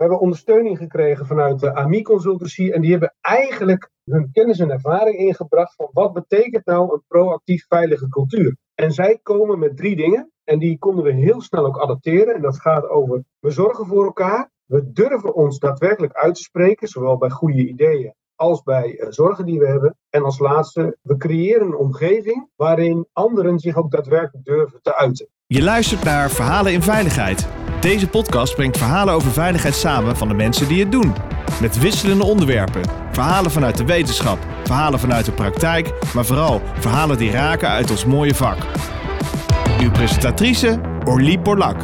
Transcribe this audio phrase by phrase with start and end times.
[0.00, 2.70] We hebben ondersteuning gekregen vanuit de AMI Consultancy.
[2.70, 7.66] En die hebben eigenlijk hun kennis en ervaring ingebracht van wat betekent nou een proactief
[7.68, 8.56] veilige cultuur.
[8.74, 10.30] En zij komen met drie dingen.
[10.44, 12.34] En die konden we heel snel ook adapteren.
[12.34, 14.50] En dat gaat over, we zorgen voor elkaar.
[14.64, 19.44] We durven ons daadwerkelijk uit te spreken, zowel bij goede ideeën als bij uh, zorgen
[19.44, 19.96] die we hebben.
[20.10, 25.28] En als laatste, we creëren een omgeving waarin anderen zich ook daadwerkelijk durven te uiten.
[25.46, 27.69] Je luistert naar Verhalen in Veiligheid.
[27.80, 31.14] Deze podcast brengt verhalen over veiligheid samen van de mensen die het doen.
[31.60, 32.82] Met wisselende onderwerpen.
[33.12, 38.04] Verhalen vanuit de wetenschap, verhalen vanuit de praktijk, maar vooral verhalen die raken uit ons
[38.04, 38.56] mooie vak.
[39.80, 41.76] Uw presentatrice Orlie Borlak.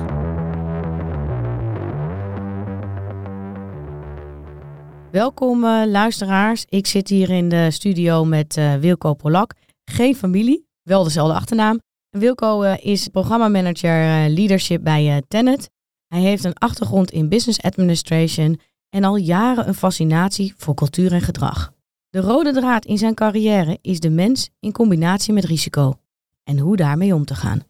[5.11, 6.65] Welkom uh, luisteraars.
[6.69, 9.53] Ik zit hier in de studio met uh, Wilco Polak.
[9.85, 11.81] Geen familie, wel dezelfde achternaam.
[12.11, 15.75] Wilco uh, is programmamanager leadership bij Tenet.
[16.17, 21.21] Hij heeft een achtergrond in business administration en al jaren een fascinatie voor cultuur en
[21.21, 21.73] gedrag.
[22.09, 25.99] De rode draad in zijn carrière is de mens in combinatie met risico
[26.45, 27.65] en hoe daarmee om te gaan.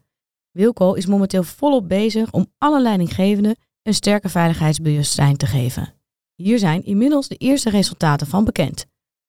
[0.51, 5.93] Wilco is momenteel volop bezig om alle leidinggevenden een sterke veiligheidsbewustzijn te geven.
[6.35, 8.85] Hier zijn inmiddels de eerste resultaten van bekend.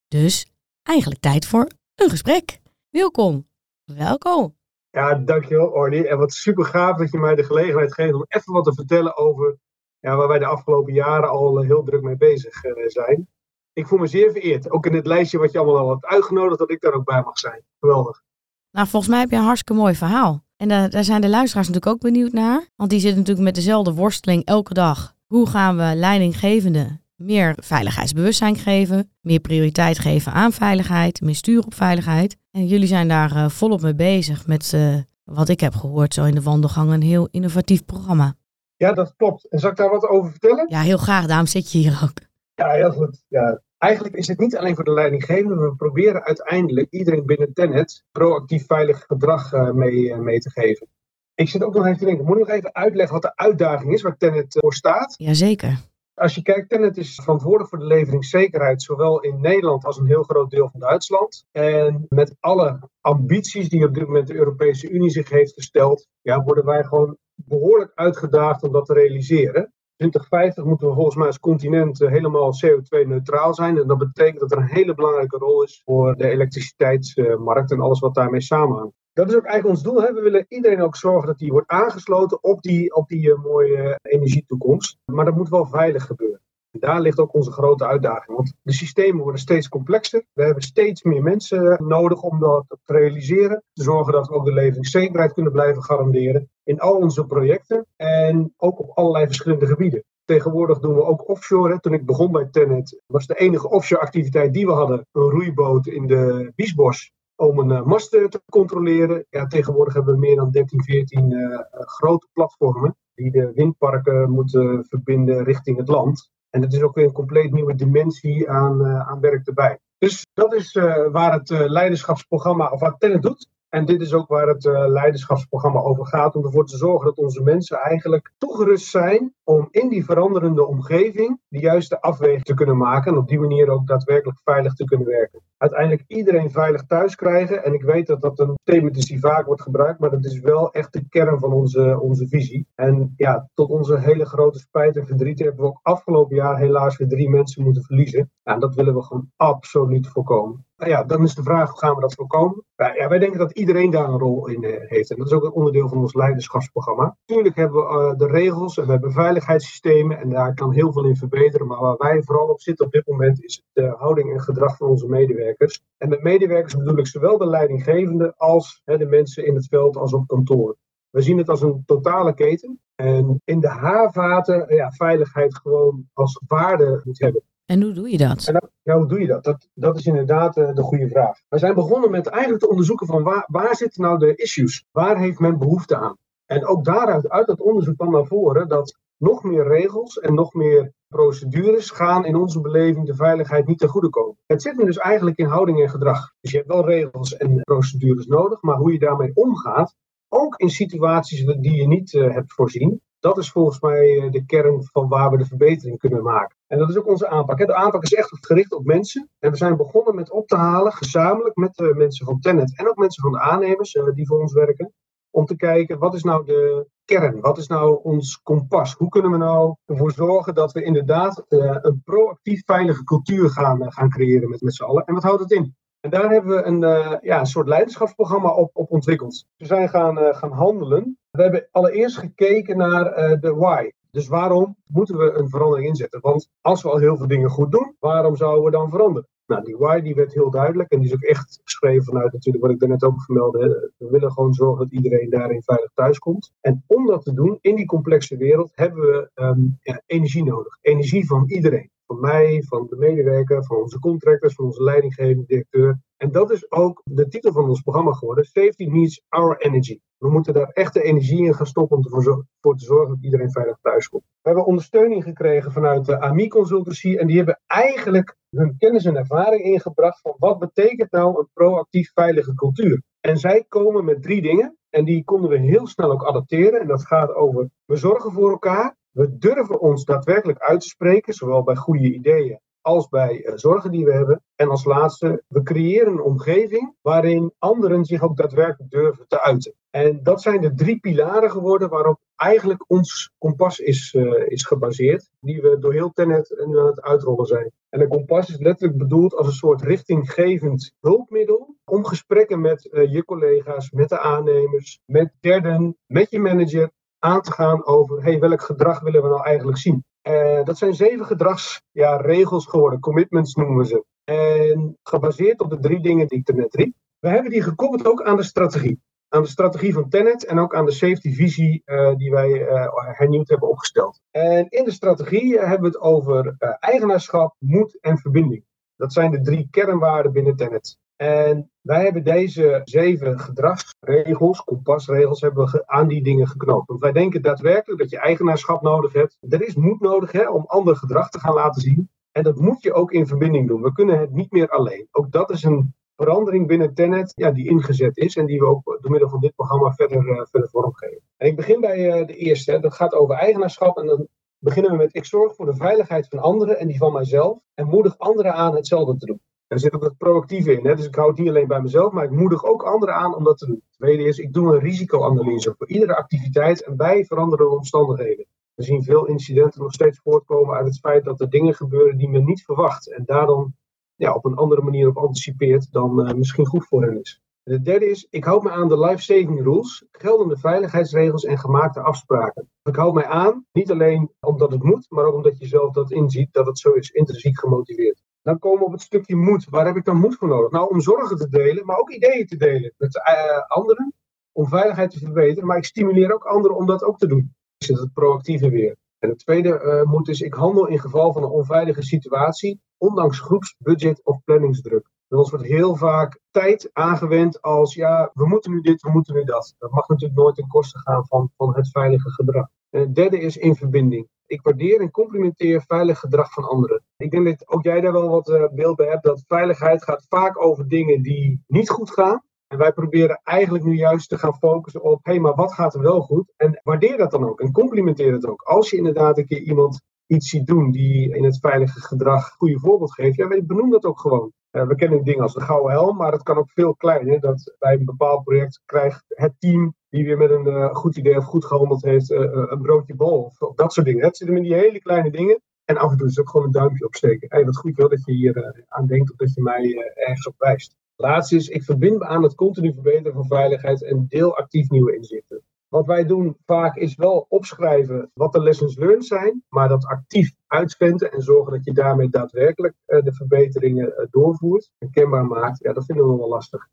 [0.08, 0.46] Dus
[0.82, 2.60] eigenlijk tijd voor een gesprek.
[2.90, 3.48] Welkom.
[3.84, 4.57] Welkom.
[4.98, 6.04] Ja, dankjewel Orly.
[6.04, 9.16] En wat super gaaf dat je mij de gelegenheid geeft om even wat te vertellen
[9.16, 9.58] over
[9.98, 13.28] ja, waar wij de afgelopen jaren al eh, heel druk mee bezig eh, zijn.
[13.72, 14.70] Ik voel me zeer vereerd.
[14.70, 17.22] Ook in het lijstje wat je allemaal al hebt uitgenodigd, dat ik daar ook bij
[17.22, 17.62] mag zijn.
[17.80, 18.22] Geweldig.
[18.70, 20.44] Nou, volgens mij heb je een hartstikke mooi verhaal.
[20.56, 22.68] En daar, daar zijn de luisteraars natuurlijk ook benieuwd naar.
[22.76, 25.14] Want die zitten natuurlijk met dezelfde worsteling elke dag.
[25.26, 31.74] Hoe gaan we leidinggevenden meer veiligheidsbewustzijn geven, meer prioriteit geven aan veiligheid, meer stuur op
[31.74, 32.36] veiligheid.
[32.50, 36.24] En jullie zijn daar uh, volop mee bezig met, uh, wat ik heb gehoord, zo
[36.24, 38.34] in de wandelgang, een heel innovatief programma.
[38.76, 39.48] Ja, dat klopt.
[39.48, 40.66] En zal ik daar wat over vertellen?
[40.68, 41.26] Ja, heel graag.
[41.26, 42.18] Daarom zit je hier ook.
[42.54, 43.24] Ja, heel goed.
[43.28, 43.62] Ja.
[43.78, 45.54] Eigenlijk is het niet alleen voor de leidinggevende.
[45.56, 50.88] We proberen uiteindelijk iedereen binnen Tenet proactief veilig gedrag uh, mee, mee te geven.
[51.34, 53.92] Ik zit ook nog even te denken, moet ik nog even uitleggen wat de uitdaging
[53.92, 55.14] is waar Tenet voor staat?
[55.16, 55.78] Jazeker.
[56.18, 60.22] Als je kijkt, Tenet is verantwoordelijk voor de leveringszekerheid, zowel in Nederland als een heel
[60.22, 61.46] groot deel van Duitsland.
[61.50, 66.42] En met alle ambities die op dit moment de Europese Unie zich heeft gesteld, ja,
[66.42, 69.72] worden wij gewoon behoorlijk uitgedaagd om dat te realiseren.
[69.96, 73.78] 2050 moeten we volgens mij als continent eh, helemaal CO2-neutraal zijn.
[73.78, 78.00] En dat betekent dat er een hele belangrijke rol is voor de elektriciteitsmarkt en alles
[78.00, 80.02] wat daarmee samenhangt dat is ook eigenlijk ons doel.
[80.02, 80.12] Hè.
[80.12, 83.98] We willen iedereen ook zorgen dat die wordt aangesloten op die, op die uh, mooie
[84.02, 84.98] energietoekomst.
[85.04, 86.40] Maar dat moet wel veilig gebeuren.
[86.70, 88.36] En daar ligt ook onze grote uitdaging.
[88.36, 90.24] Want de systemen worden steeds complexer.
[90.32, 93.62] We hebben steeds meer mensen eh, nodig om dat te realiseren.
[93.72, 96.50] Te zorgen dat we ook de leveringszekerheid kunnen blijven garanderen.
[96.64, 97.86] In al onze projecten.
[97.96, 100.04] En ook op allerlei verschillende gebieden.
[100.24, 101.80] Tegenwoordig doen we ook offshore.
[101.80, 105.86] Toen ik begon bij Tenet was de enige offshore activiteit die we hadden een roeiboot
[105.86, 109.26] in de Biesbos om een uh, mast te controleren.
[109.30, 114.84] Ja, tegenwoordig hebben we meer dan 13, 14 uh, grote platformen die de windparken moeten
[114.88, 116.30] verbinden richting het land.
[116.50, 119.78] En dat is ook weer een compleet nieuwe dimensie aan, aan werk erbij.
[119.98, 120.72] Dus dat is
[121.12, 126.06] waar het leiderschapsprogramma, of wat Tenet doet, en dit is ook waar het leiderschapsprogramma over
[126.06, 130.66] gaat, om ervoor te zorgen dat onze mensen eigenlijk toegerust zijn om in die veranderende
[130.66, 134.84] omgeving de juiste afweging te kunnen maken en op die manier ook daadwerkelijk veilig te
[134.84, 135.40] kunnen werken.
[135.56, 137.64] Uiteindelijk iedereen veilig thuis krijgen.
[137.64, 140.40] En ik weet dat dat een statement is die vaak wordt gebruikt, maar dat is
[140.40, 142.66] wel echt de kern van onze, onze visie.
[142.74, 146.96] En ja, tot onze hele grote spijt en verdriet hebben we ook afgelopen jaar helaas
[146.96, 148.30] weer drie mensen moeten verliezen.
[148.42, 150.66] En dat willen we gewoon absoluut voorkomen.
[150.78, 152.64] Nou ja, dan is de vraag, hoe gaan we dat voorkomen?
[152.76, 155.10] Ja, wij denken dat iedereen daar een rol in eh, heeft.
[155.10, 157.16] En dat is ook een onderdeel van ons leiderschapsprogramma.
[157.26, 161.04] Natuurlijk hebben we uh, de regels en we hebben veiligheidssystemen en daar kan heel veel
[161.04, 161.66] in verbeteren.
[161.66, 164.88] Maar waar wij vooral op zitten op dit moment is de houding en gedrag van
[164.88, 165.80] onze medewerkers.
[165.96, 169.96] En met medewerkers bedoel ik zowel de leidinggevende als hè, de mensen in het veld
[169.96, 170.76] als op kantoor.
[171.10, 172.80] We zien het als een totale keten.
[172.94, 177.42] En in de haarvaten ja, veiligheid gewoon als waarde moet hebben.
[177.64, 178.46] En hoe doe je dat?
[178.46, 179.44] En ja, hoe doe je dat?
[179.44, 181.40] Dat, dat is inderdaad uh, de goede vraag.
[181.48, 184.84] We zijn begonnen met eigenlijk te onderzoeken van waar, waar zitten nou de issues?
[184.90, 186.16] Waar heeft men behoefte aan?
[186.46, 190.54] En ook daaruit, uit dat onderzoek kwam naar voren dat nog meer regels en nog
[190.54, 194.36] meer procedures gaan in onze beleving de veiligheid niet ten goede komen.
[194.46, 196.32] Het zit dus eigenlijk in houding en gedrag.
[196.40, 199.94] Dus je hebt wel regels en procedures nodig, maar hoe je daarmee omgaat,
[200.28, 204.44] ook in situaties die je niet uh, hebt voorzien, dat is volgens mij uh, de
[204.44, 206.56] kern van waar we de verbetering kunnen maken.
[206.66, 207.58] En dat is ook onze aanpak.
[207.58, 209.28] De aanpak is echt gericht op mensen.
[209.38, 212.88] En we zijn begonnen met op te halen, gezamenlijk met de mensen van Tenet en
[212.88, 214.92] ook mensen van de aannemers die voor ons werken,
[215.38, 217.40] om te kijken wat is nou de, kern?
[217.40, 218.94] Wat is nou ons kompas?
[218.94, 223.82] Hoe kunnen we nou ervoor zorgen dat we inderdaad uh, een proactief veilige cultuur gaan,
[223.82, 225.04] uh, gaan creëren met, met z'n allen?
[225.04, 225.76] En wat houdt het in?
[226.00, 229.46] En daar hebben we een, uh, ja, soort leiderschapsprogramma op, op ontwikkeld.
[229.56, 231.18] We zijn gaan, gaan handelen.
[231.30, 233.04] We hebben allereerst gekeken naar
[233.40, 233.90] de why.
[234.10, 236.20] Dus waarom moeten we een verandering inzetten?
[236.20, 239.28] Want als we al heel veel dingen goed doen, waarom zouden we dan veranderen?
[239.46, 242.64] Nou, die why die werd heel duidelijk en die is ook echt geschreven vanuit natuurlijk
[242.64, 243.92] wat ik daarnet ook vermeldde.
[243.96, 246.52] We willen gewoon zorgen dat iedereen daarin veilig thuis komt.
[246.60, 250.78] En om dat te doen, in die complexe wereld, hebben we um, ja, energie nodig.
[250.80, 251.90] Energie van iedereen.
[252.06, 256.00] Van mij, van de medewerker, van onze contractors, van onze leidinggevende directeur.
[256.18, 258.44] En dat is ook de titel van ons programma geworden.
[258.44, 260.00] Safety needs our energy.
[260.16, 263.78] We moeten daar echte energie in gaan stoppen om ervoor te zorgen dat iedereen veilig
[263.82, 264.22] thuis komt.
[264.22, 267.16] We hebben ondersteuning gekregen vanuit de AMI Consultancy.
[267.16, 272.12] En die hebben eigenlijk hun kennis en ervaring ingebracht van wat betekent nou een proactief
[272.12, 273.02] veilige cultuur.
[273.20, 274.76] En zij komen met drie dingen.
[274.90, 276.80] En die konden we heel snel ook adapteren.
[276.80, 278.96] En dat gaat over we zorgen voor elkaar.
[279.10, 283.90] We durven ons daadwerkelijk uit te spreken, zowel bij goede ideeën als bij uh, zorgen
[283.90, 284.42] die we hebben.
[284.54, 289.74] En als laatste, we creëren een omgeving waarin anderen zich ook daadwerkelijk durven te uiten.
[289.90, 295.30] En dat zijn de drie pilaren geworden waarop eigenlijk ons kompas is, uh, is gebaseerd,
[295.40, 297.70] die we door heel Tenet aan het uitrollen zijn.
[297.88, 303.12] En een kompas is letterlijk bedoeld als een soort richtinggevend hulpmiddel om gesprekken met uh,
[303.12, 308.38] je collega's, met de aannemers, met derden, met je manager aan te gaan over hey,
[308.38, 310.04] welk gedrag willen we nou eigenlijk zien.
[310.28, 314.04] Uh, dat zijn zeven gedragsregels ja, geworden, commitments noemen we ze.
[314.24, 316.94] En gebaseerd op de drie dingen die ik er net riep.
[317.18, 319.00] We hebben die gekoppeld ook aan de strategie.
[319.28, 322.86] Aan de strategie van Tenet en ook aan de safety visie uh, die wij uh,
[322.94, 324.20] hernieuwd hebben opgesteld.
[324.30, 328.64] En in de strategie hebben we het over eigenaarschap, moed en verbinding.
[328.96, 330.98] Dat zijn de drie kernwaarden binnen Tenet.
[331.18, 336.88] En wij hebben deze zeven gedragsregels, kompasregels, hebben we aan die dingen geknoopt.
[336.88, 339.36] Want wij denken daadwerkelijk dat je eigenaarschap nodig hebt.
[339.48, 342.10] Er is moed nodig hè, om ander gedrag te gaan laten zien.
[342.32, 343.82] En dat moet je ook in verbinding doen.
[343.82, 345.08] We kunnen het niet meer alleen.
[345.10, 348.98] Ook dat is een verandering binnen Tenet ja, die ingezet is en die we ook
[349.00, 351.22] door middel van dit programma verder, verder vormgeven.
[351.36, 352.80] En ik begin bij uh, de eerste.
[352.80, 354.28] Dat gaat over eigenaarschap en dan
[354.58, 357.86] beginnen we met ik zorg voor de veiligheid van anderen en die van mijzelf en
[357.86, 359.40] moedig anderen aan hetzelfde te doen.
[359.68, 360.86] Daar zit ook het proactieve in.
[360.86, 360.94] Hè?
[360.94, 363.44] Dus ik hou het niet alleen bij mezelf, maar ik moedig ook anderen aan om
[363.44, 363.82] dat te doen.
[363.90, 368.46] Tweede is, ik doe een risicoanalyse voor iedere activiteit en bij veranderende omstandigheden.
[368.74, 372.28] We zien veel incidenten nog steeds voortkomen uit het feit dat er dingen gebeuren die
[372.28, 373.12] men niet verwacht.
[373.12, 373.74] En daar dan
[374.14, 377.42] ja, op een andere manier op anticipeert dan uh, misschien goed voor hen is.
[377.62, 382.00] En het derde is, ik houd me aan de life-saving rules, geldende veiligheidsregels en gemaakte
[382.00, 382.70] afspraken.
[382.82, 386.10] Ik houd mij aan, niet alleen omdat het moet, maar ook omdat je zelf dat
[386.10, 388.22] inziet dat het zo is, intrinsiek gemotiveerd.
[388.48, 389.68] Dan komen we op het stukje moed.
[389.68, 390.70] Waar heb ik dan moed voor nodig?
[390.70, 394.14] Nou, om zorgen te delen, maar ook ideeën te delen met uh, anderen.
[394.52, 395.66] Om veiligheid te verbeteren.
[395.66, 397.54] Maar ik stimuleer ook anderen om dat ook te doen.
[397.78, 398.96] Dus het proactieve weer.
[399.18, 403.40] En het tweede uh, moed is, ik handel in geval van een onveilige situatie, ondanks
[403.40, 405.08] groepsbudget of planningsdruk.
[405.28, 409.34] Bij ons wordt heel vaak tijd aangewend als, ja, we moeten nu dit, we moeten
[409.34, 409.74] nu dat.
[409.78, 412.66] Dat mag natuurlijk nooit ten koste gaan van, van het veilige gedrag.
[412.90, 414.28] En het derde is in verbinding.
[414.48, 417.02] Ik waardeer en complimenteer veilig gedrag van anderen.
[417.16, 420.26] Ik denk dat ook jij daar wel wat uh, beeld bij hebt, dat veiligheid gaat
[420.28, 422.42] vaak over dingen die niet goed gaan.
[422.66, 425.94] En wij proberen eigenlijk nu juist te gaan focussen op, hé, hey, maar wat gaat
[425.94, 426.52] er wel goed?
[426.56, 428.62] En waardeer dat dan ook en complimenteer het ook.
[428.62, 432.78] Als je inderdaad een keer iemand iets ziet doen die in het veilige gedrag goede
[432.78, 434.52] voorbeeld geeft, ja, benoem dat ook gewoon.
[434.72, 437.40] Uh, we kennen dingen als de gouden helm, maar het kan ook veel kleiner.
[437.40, 441.36] Dat bij een bepaald project krijgt het team die weer met een uh, goed idee
[441.36, 444.24] of goed gehandeld heeft, uh, een broodje bol of, dat soort dingen.
[444.24, 445.60] Het zit in die hele kleine dingen.
[445.84, 447.48] En af en toe is ook gewoon een duimpje opsteken.
[447.50, 450.54] Hey, wat goed wel dat je hier aan denkt of dat je mij ergens op
[450.58, 450.96] wijst.
[451.16, 455.16] Laatste is, ik verbind me aan het continu verbeteren van veiligheid en deel actief nieuwe
[455.16, 455.62] inzichten.
[455.88, 460.54] Wat wij doen vaak is wel opschrijven wat de lessons learned zijn, maar dat actief
[460.66, 465.78] uitventen en zorgen dat je daarmee daadwerkelijk uh, de verbeteringen uh, doorvoert en kenbaar maakt,
[465.82, 466.88] ja, dat vinden we wel lastig.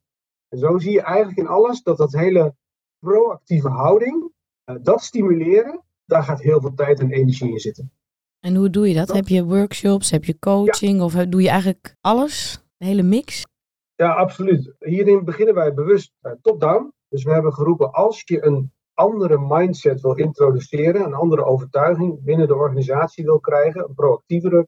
[0.49, 2.55] En zo zie je eigenlijk in alles dat dat hele
[2.99, 4.31] proactieve houding,
[4.65, 7.91] uh, dat stimuleren, daar gaat heel veel tijd en energie in zitten.
[8.39, 9.11] En hoe doe je dat?
[9.11, 11.03] Heb je workshops, heb je coaching ja.
[11.03, 12.63] of doe je eigenlijk alles?
[12.77, 13.43] De hele mix?
[13.95, 14.75] Ja, absoluut.
[14.79, 16.93] Hierin beginnen wij bewust top-down.
[17.07, 22.47] Dus we hebben geroepen, als je een andere mindset wil introduceren, een andere overtuiging binnen
[22.47, 24.67] de organisatie wil krijgen, een proactievere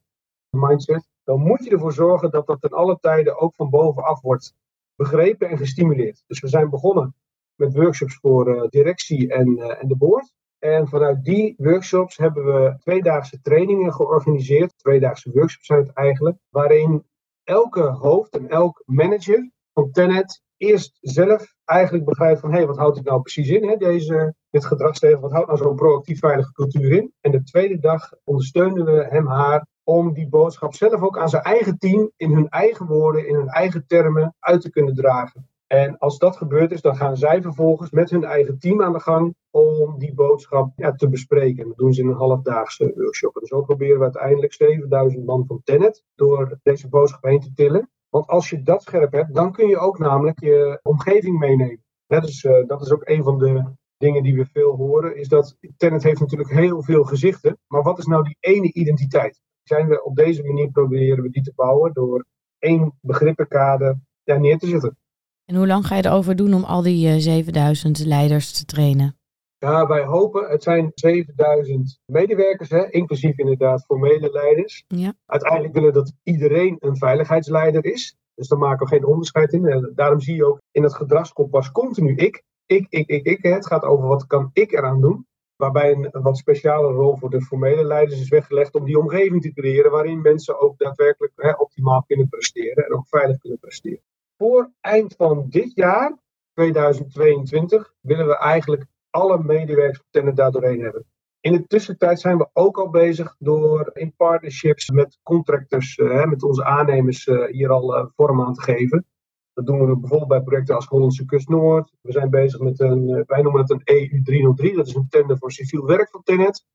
[0.50, 4.53] mindset, dan moet je ervoor zorgen dat dat ten alle tijden ook van bovenaf wordt
[4.96, 6.24] begrepen en gestimuleerd.
[6.27, 7.15] Dus we zijn begonnen
[7.55, 10.34] met workshops voor uh, directie en, uh, en de board.
[10.60, 14.77] En vanuit die workshops hebben we tweedaagse trainingen georganiseerd.
[14.77, 16.38] Tweedaagse workshops zijn het eigenlijk.
[16.50, 17.05] Waarin
[17.43, 22.78] elke hoofd en elk manager van Tenet eerst zelf eigenlijk begrijpt van hé, hey, wat
[22.78, 26.52] houdt dit nou precies in, hè, deze, dit gedragsregel, wat houdt nou zo'n proactief veilige
[26.52, 27.14] cultuur in?
[27.22, 31.44] En de tweede dag ondersteunen we hem haar om die boodschap zelf ook aan zijn
[31.44, 35.50] eigen team in hun eigen woorden, in hun eigen termen uit te kunnen dragen.
[35.68, 39.00] En als dat gebeurd is, dan gaan zij vervolgens met hun eigen team aan de
[39.00, 41.68] gang om die boodschap ja, te bespreken.
[41.68, 43.38] Dat doen ze in een halfdaagse workshop.
[43.38, 47.90] En zo proberen we uiteindelijk 7000 man van Tenet door deze boodschap heen te tillen.
[48.10, 51.86] Want als je dat scherp hebt, dan kun je ook namelijk je omgeving meenemen.
[52.08, 53.64] Uh, dat is ook een van de
[53.98, 57.58] dingen die we veel horen, is dat Tenet heeft natuurlijk heel veel gezichten.
[57.68, 59.42] Maar wat is nou die ene identiteit?
[59.64, 62.26] Zijn we op deze manier proberen we die te bouwen door
[62.60, 64.98] één begrippenkade daar neer te zetten.
[65.46, 68.66] En hoe lang ga je erover doen om al die uh, eh, 7000 leiders te
[68.66, 69.18] trainen?
[69.60, 74.84] Ja, wij hopen, het zijn 7000 medewerkers, hè, inclusief inderdaad formele leiders.
[74.88, 75.14] Ja.
[75.26, 78.18] Uiteindelijk willen dat iedereen een veiligheidsleider is.
[78.36, 79.66] Dus daar maken we geen onderscheid in.
[79.66, 82.44] En daarom zie je ook in het gedragskompas continu ik.
[82.66, 83.44] Ik, ik, ik, ik.
[83.44, 85.28] Het gaat over wat kan ik eraan doen.
[85.56, 89.54] Waarbij een, wat speciale rol voor de formele leiders is weggelegd om die omgeving te
[89.54, 94.02] creëren waarin mensen ook daadwerkelijk hè, optimaal kunnen presteren en ook veilig kunnen presteren.
[94.38, 96.18] Voor eind van dit jaar,
[96.54, 101.06] 2022, willen we eigenlijk alle medewerkers Tenet daar doorheen hebben.
[101.40, 106.44] In de tussentijd zijn we ook al bezig door in partnerships met contractors, uh, met
[106.44, 109.06] onze aannemers, uh, hier al uh, vorm aan te geven.
[109.54, 111.92] Dat doen we bijvoorbeeld bij projecten als Hollandse Kust Noord.
[112.02, 115.52] We zijn bezig met een, wij noemen het een EU303, dat is een tender voor
[115.52, 116.66] civiel werk van Tenet.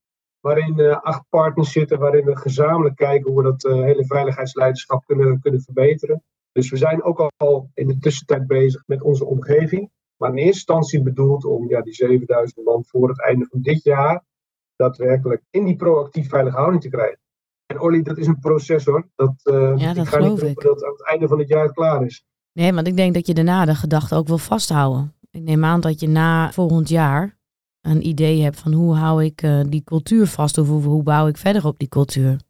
[0.41, 5.61] Waarin acht partners zitten, waarin we gezamenlijk kijken hoe we dat hele veiligheidsleiderschap kunnen, kunnen
[5.61, 6.23] verbeteren.
[6.53, 9.91] Dus we zijn ook al in de tussentijd bezig met onze omgeving.
[10.17, 13.83] Maar in eerste instantie bedoeld om ja, die 7000 man voor het einde van dit
[13.83, 14.25] jaar
[14.77, 17.19] daadwerkelijk in die proactief veilige houding te krijgen.
[17.67, 19.09] En Olly, dat is een proces hoor.
[19.15, 20.61] Dat, uh, ja, dat ik ga niet ik.
[20.61, 22.25] dat aan het einde van het jaar klaar is.
[22.53, 25.15] Nee, want ik denk dat je daarna de gedachte ook wil vasthouden.
[25.31, 27.39] Ik neem aan dat je na volgend jaar
[27.81, 31.27] een idee hebt van hoe hou ik uh, die cultuur vast of hoe, hoe bouw
[31.27, 32.41] ik verder op die cultuur.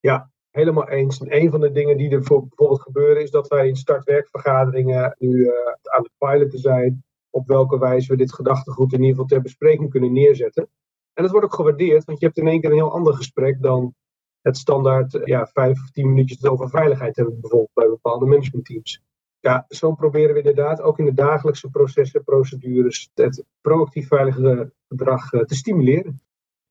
[0.00, 1.20] Ja, helemaal eens.
[1.20, 5.28] En een van de dingen die er bijvoorbeeld gebeuren is dat wij in startwerkvergaderingen nu
[5.28, 9.40] uh, aan het piloten zijn op welke wijze we dit gedachtegoed in ieder geval ter
[9.40, 10.68] bespreking kunnen neerzetten.
[11.14, 13.62] En dat wordt ook gewaardeerd, want je hebt in één keer een heel ander gesprek
[13.62, 13.94] dan
[14.40, 19.02] het standaard eh, ja, vijf of tien minuutjes over veiligheid hebben, bijvoorbeeld bij bepaalde managementteams.
[19.40, 25.32] Ja, zo proberen we inderdaad ook in de dagelijkse processen, procedures, het proactief veilige gedrag
[25.32, 26.20] eh, te stimuleren.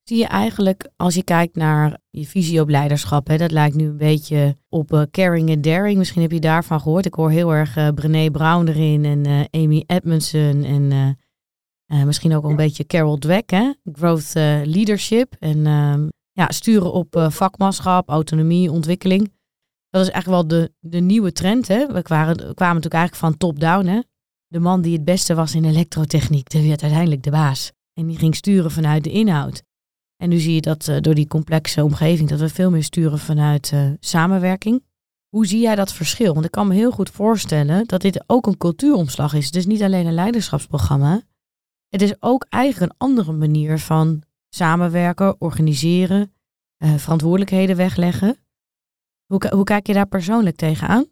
[0.03, 3.85] Zie je eigenlijk, als je kijkt naar je visie op leiderschap, hè, dat lijkt nu
[3.85, 5.97] een beetje op uh, caring and daring.
[5.97, 7.05] Misschien heb je daarvan gehoord.
[7.05, 11.17] Ik hoor heel erg uh, Brené Brown erin en uh, Amy Edmondson en
[12.05, 13.73] misschien ook een beetje Carol Dweck, hè?
[13.93, 14.33] growth
[14.65, 19.31] leadership en ehm, ja, sturen op vakmanschap, autonomie, ontwikkeling.
[19.91, 21.67] Dat is eigenlijk wel de, de nieuwe trend.
[21.67, 21.87] Hè?
[21.93, 23.85] We, kwamen, kwamen natuurlijk eigenlijk van top-down.
[23.85, 23.99] Hè?
[24.47, 27.71] De man die het beste was in elektrotechniek, die werd uiteindelijk de baas.
[27.93, 29.63] En die ging sturen vanuit de inhoud.
[30.21, 33.19] En nu zie je dat uh, door die complexe omgeving dat we veel meer sturen
[33.19, 34.83] vanuit uh, samenwerking.
[35.29, 36.33] Hoe zie jij dat verschil?
[36.33, 39.45] Want ik kan me heel goed voorstellen dat dit ook een cultuuromslag is.
[39.45, 41.21] Het is niet alleen een leiderschapsprogramma.
[41.89, 46.33] Het is ook eigenlijk een andere manier van samenwerken, organiseren,
[46.83, 48.37] uh, verantwoordelijkheden wegleggen.
[49.25, 51.05] Hoe, hoe kijk je daar persoonlijk tegenaan?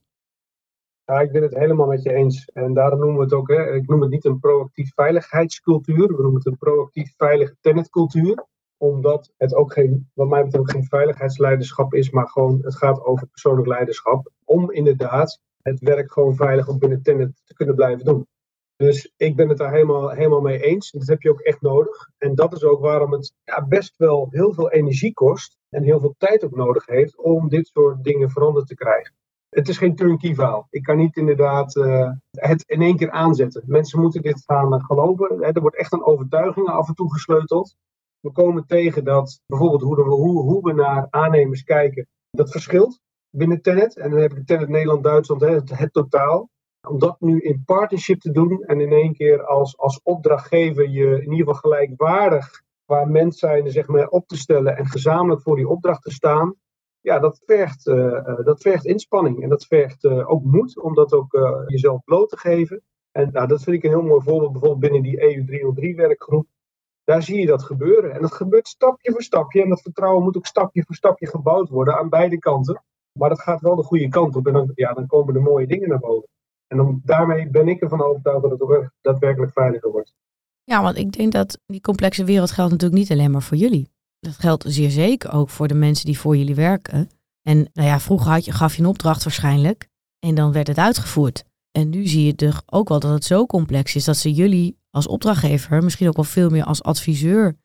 [1.05, 2.45] Ja, ik ben het helemaal met je eens.
[2.45, 6.21] En daarom noemen we het ook, hè, ik noem het niet een proactief veiligheidscultuur, we
[6.21, 8.47] noemen het een proactief veilige tenetcultuur
[8.79, 13.27] omdat het ook geen, wat mij betreft, geen veiligheidsleiderschap is, maar gewoon het gaat over
[13.27, 14.31] persoonlijk leiderschap.
[14.45, 18.27] Om inderdaad het werk gewoon veilig op binnen Tenet te kunnen blijven doen.
[18.75, 20.91] Dus ik ben het daar helemaal, helemaal mee eens.
[20.91, 22.09] Dat heb je ook echt nodig.
[22.17, 25.99] En dat is ook waarom het ja, best wel heel veel energie kost en heel
[25.99, 29.13] veel tijd ook nodig heeft om dit soort dingen veranderd te krijgen.
[29.49, 30.67] Het is geen turnkey verhaal.
[30.69, 33.63] Ik kan niet inderdaad uh, het in één keer aanzetten.
[33.65, 35.41] Mensen moeten dit gaan geloven.
[35.41, 37.75] Er wordt echt een overtuiging af en toe gesleuteld
[38.19, 42.99] we komen tegen dat bijvoorbeeld hoe, we, hoe, hoe we naar aannemers kijken, dat verschilt
[43.29, 43.97] binnen Tenet.
[43.97, 46.49] En dan heb ik Tenet Nederland-Duitsland, het, het totaal.
[46.87, 51.21] Om dat nu in partnership te doen en in één keer als, als opdrachtgever je
[51.21, 55.55] in ieder geval gelijkwaardig qua mens zijn zeg maar, op te stellen en gezamenlijk voor
[55.55, 56.55] die opdracht te staan.
[57.01, 61.13] Ja, dat vergt, uh, dat vergt inspanning en dat vergt uh, ook moed om dat
[61.13, 62.81] ook jezelf bloot te geven.
[63.11, 66.47] En nou, dat vind ik een heel mooi voorbeeld bijvoorbeeld binnen die EU303 werkgroep
[67.09, 68.13] daar zie je dat gebeuren.
[68.13, 69.61] En dat gebeurt stapje voor stapje.
[69.61, 72.83] En dat vertrouwen moet ook stapje voor stapje gebouwd worden aan beide kanten.
[73.19, 74.47] Maar dat gaat wel de goede kant op.
[74.47, 76.29] En dan, ja, dan komen de mooie dingen naar boven.
[76.67, 80.13] En daarmee ben ik ervan overtuigd dat het ook daadwerkelijk veiliger wordt.
[80.63, 83.89] Ja, want ik denk dat die complexe wereld geldt natuurlijk niet alleen maar voor jullie.
[84.19, 87.09] Dat geldt zeer zeker ook voor de mensen die voor jullie werken.
[87.41, 89.87] En nou ja, vroeger had je, gaf je een opdracht waarschijnlijk.
[90.19, 91.43] En dan werd het uitgevoerd.
[91.71, 94.78] En nu zie je toch ook wel dat het zo complex is dat ze jullie
[94.91, 97.57] als opdrachtgever, misschien ook wel veel meer als adviseur,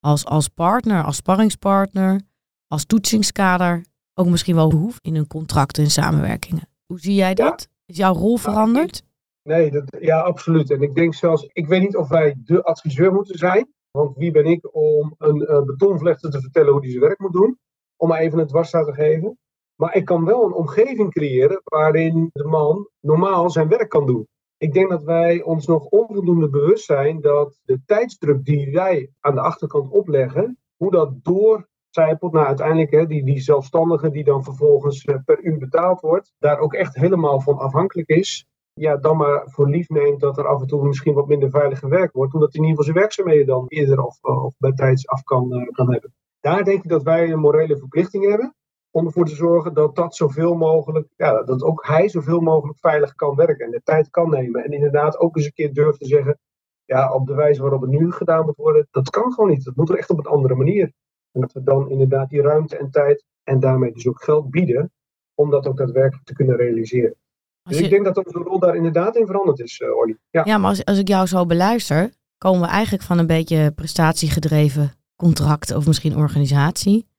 [0.00, 2.20] als, als partner, als sparringspartner,
[2.66, 3.84] als toetsingskader,
[4.14, 6.68] ook misschien wel hoeft in hun contracten en samenwerkingen.
[6.86, 7.68] Hoe zie jij dat?
[7.86, 9.02] Is jouw rol veranderd?
[9.42, 10.70] Nee, dat, ja, absoluut.
[10.70, 13.72] En ik denk zelfs, ik weet niet of wij de adviseur moeten zijn.
[13.90, 17.32] Want wie ben ik om een uh, betonvlechter te vertellen hoe hij zijn werk moet
[17.32, 17.58] doen?
[17.96, 19.38] Om maar even een dwarsstaat te geven.
[19.76, 24.28] Maar ik kan wel een omgeving creëren waarin de man normaal zijn werk kan doen.
[24.62, 29.34] Ik denk dat wij ons nog onvoldoende bewust zijn dat de tijdsdruk die wij aan
[29.34, 35.04] de achterkant opleggen, hoe dat doorcijpelt naar uiteindelijk hè, die, die zelfstandige die dan vervolgens
[35.04, 38.46] eh, per uur betaald wordt, daar ook echt helemaal van afhankelijk is.
[38.72, 41.78] Ja, dan maar voor lief neemt dat er af en toe misschien wat minder veilig
[41.78, 45.08] gewerkt wordt, omdat hij in ieder geval zijn werkzaamheden dan eerder of, of bij tijds
[45.08, 46.14] af kan, uh, kan hebben.
[46.40, 48.54] Daar denk ik dat wij een morele verplichting hebben
[48.92, 53.14] om ervoor te zorgen dat dat zoveel mogelijk, ja, dat ook hij zoveel mogelijk veilig
[53.14, 54.64] kan werken en de tijd kan nemen.
[54.64, 56.38] En inderdaad ook eens een keer durft te zeggen,
[56.84, 59.64] ja, op de wijze waarop het nu gedaan moet worden, dat kan gewoon niet.
[59.64, 60.92] Dat moet er echt op een andere manier.
[61.32, 64.92] En dat we dan inderdaad die ruimte en tijd en daarmee dus ook geld bieden
[65.34, 67.16] om dat ook daadwerkelijk te kunnen realiseren.
[67.62, 70.18] Dus ik denk dat onze rol daar inderdaad in veranderd is, uh, Olly.
[70.30, 73.72] Ja, ja maar als, als ik jou zo beluister, komen we eigenlijk van een beetje
[73.74, 77.10] prestatiegedreven contract of misschien organisatie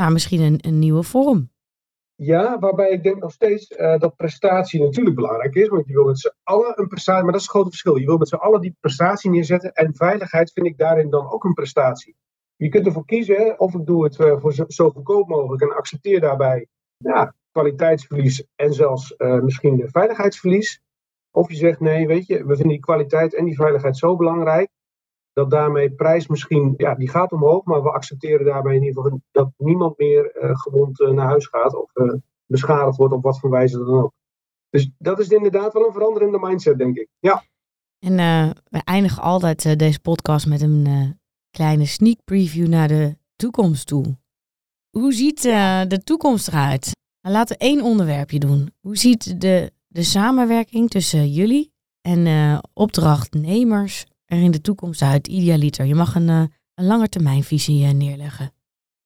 [0.00, 1.50] nou, misschien een, een nieuwe vorm.
[2.14, 5.68] Ja, waarbij ik denk nog steeds uh, dat prestatie natuurlijk belangrijk is.
[5.68, 7.96] Want je wil met z'n allen een prestatie, maar dat is het grote verschil.
[7.96, 9.72] Je wil met z'n allen die prestatie neerzetten.
[9.72, 12.16] En veiligheid vind ik daarin dan ook een prestatie.
[12.56, 16.20] Je kunt ervoor kiezen of ik doe het uh, voor zo, goedkoop mogelijk en accepteer
[16.20, 16.66] daarbij
[16.96, 20.80] ja, kwaliteitsverlies en zelfs uh, misschien veiligheidsverlies.
[21.30, 24.70] Of je zegt nee, weet je, we vinden die kwaliteit en die veiligheid zo belangrijk
[25.32, 29.20] dat daarmee prijs misschien, ja, die gaat omhoog, maar we accepteren daarbij in ieder geval
[29.32, 32.14] dat niemand meer uh, gewond uh, naar huis gaat of uh,
[32.46, 34.12] beschadigd wordt op wat voor wijze dan ook.
[34.70, 37.08] Dus dat is inderdaad wel een veranderende mindset, denk ik.
[37.18, 37.42] Ja.
[37.98, 38.16] En
[38.68, 41.18] we eindigen altijd deze podcast met een
[41.50, 44.18] kleine sneak preview naar de toekomst toe.
[44.90, 46.96] Hoe ziet de toekomst eruit?
[47.20, 48.72] Nou, laten we één onderwerpje doen.
[48.80, 55.84] Hoe ziet de, de samenwerking tussen jullie en opdrachtnemers er in de toekomst uit, idealiter?
[55.84, 58.52] Je mag een, uh, een langetermijnvisie uh, neerleggen.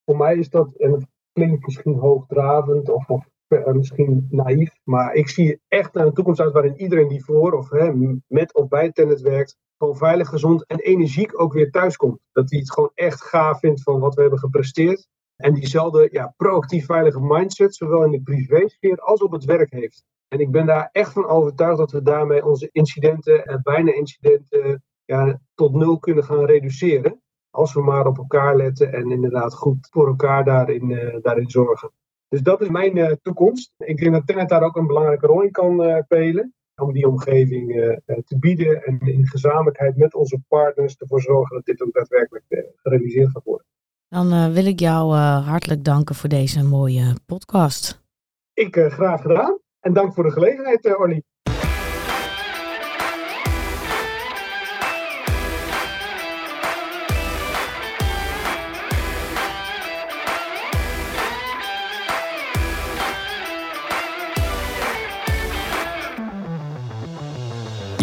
[0.04, 5.14] Voor mij is dat, en het klinkt misschien hoogdravend of, of uh, misschien naïef, maar
[5.14, 7.92] ik zie echt naar een toekomst uit waarin iedereen die voor of hè,
[8.26, 12.18] met of bij Tennet werkt, gewoon veilig, gezond en energiek ook weer thuis komt.
[12.32, 15.06] Dat hij het gewoon echt gaaf vindt van wat we hebben gepresteerd.
[15.36, 20.04] En diezelfde ja, proactief veilige mindset, zowel in de privésfeer als op het werk heeft.
[20.28, 24.82] En ik ben daar echt van overtuigd dat we daarmee onze incidenten, en bijna incidenten,
[25.04, 27.22] ja, tot nul kunnen gaan reduceren.
[27.50, 31.90] Als we maar op elkaar letten en inderdaad goed voor elkaar daarin, uh, daarin zorgen.
[32.28, 33.72] Dus dat is mijn uh, toekomst.
[33.78, 36.54] Ik denk dat Tenet daar ook een belangrijke rol in kan uh, spelen.
[36.82, 37.72] Om die omgeving
[38.04, 42.44] te bieden en in gezamenlijkheid met onze partners ervoor zorgen dat dit ook daadwerkelijk
[42.76, 43.66] gerealiseerd gaat worden.
[44.08, 48.02] Dan wil ik jou hartelijk danken voor deze mooie podcast.
[48.54, 49.58] Ik graag gedaan.
[49.80, 51.22] En dank voor de gelegenheid, Orly.